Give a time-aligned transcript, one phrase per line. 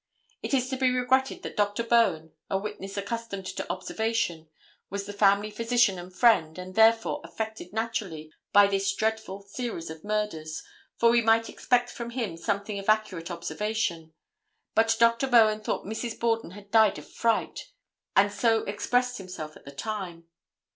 [0.41, 1.83] It is to be regretted that Dr.
[1.83, 4.49] Bowen, a witness accustomed to observation,
[4.89, 10.03] was the family physician and friend, and, therefore, affected, naturally, by this dreadful series of
[10.03, 10.63] murders,
[10.97, 14.11] for we might expect from him something of accurate observation,
[14.73, 15.27] but Dr.
[15.27, 16.19] Bowen thought Mrs.
[16.19, 17.67] Borden had died of fright,
[18.15, 20.25] and so expressed himself at the time.